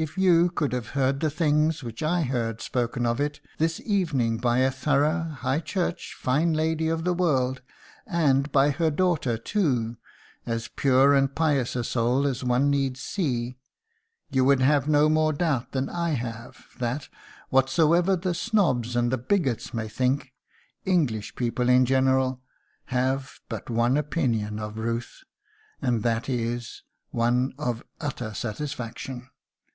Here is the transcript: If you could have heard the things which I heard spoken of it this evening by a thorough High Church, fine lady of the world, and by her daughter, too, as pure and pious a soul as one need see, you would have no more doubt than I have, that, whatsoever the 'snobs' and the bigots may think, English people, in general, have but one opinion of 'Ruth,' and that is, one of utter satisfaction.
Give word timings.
If 0.00 0.16
you 0.16 0.48
could 0.50 0.72
have 0.74 0.90
heard 0.90 1.18
the 1.18 1.28
things 1.28 1.82
which 1.82 2.04
I 2.04 2.22
heard 2.22 2.60
spoken 2.60 3.04
of 3.04 3.20
it 3.20 3.40
this 3.58 3.80
evening 3.80 4.36
by 4.36 4.58
a 4.58 4.70
thorough 4.70 5.24
High 5.38 5.58
Church, 5.58 6.14
fine 6.16 6.52
lady 6.52 6.86
of 6.86 7.02
the 7.02 7.12
world, 7.12 7.62
and 8.06 8.52
by 8.52 8.70
her 8.70 8.92
daughter, 8.92 9.36
too, 9.36 9.96
as 10.46 10.68
pure 10.68 11.14
and 11.14 11.34
pious 11.34 11.74
a 11.74 11.82
soul 11.82 12.28
as 12.28 12.44
one 12.44 12.70
need 12.70 12.96
see, 12.96 13.56
you 14.30 14.44
would 14.44 14.60
have 14.60 14.86
no 14.86 15.08
more 15.08 15.32
doubt 15.32 15.72
than 15.72 15.88
I 15.88 16.10
have, 16.10 16.66
that, 16.78 17.08
whatsoever 17.48 18.14
the 18.14 18.34
'snobs' 18.34 18.94
and 18.94 19.10
the 19.10 19.18
bigots 19.18 19.74
may 19.74 19.88
think, 19.88 20.32
English 20.84 21.34
people, 21.34 21.68
in 21.68 21.84
general, 21.84 22.40
have 22.84 23.40
but 23.48 23.68
one 23.68 23.96
opinion 23.96 24.60
of 24.60 24.78
'Ruth,' 24.78 25.24
and 25.82 26.04
that 26.04 26.28
is, 26.28 26.84
one 27.10 27.52
of 27.58 27.82
utter 28.00 28.32
satisfaction. 28.32 29.28